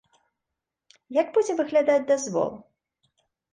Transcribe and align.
Як 1.19 1.27
будзе 1.37 1.57
выглядаць 1.61 2.01
дазвол? 2.15 2.53